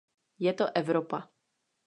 [0.45, 1.19] Je to Evropa.